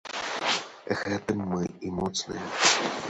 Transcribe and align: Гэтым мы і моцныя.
Гэтым 1.01 1.39
мы 1.53 1.61
і 1.89 1.93
моцныя. 2.01 2.45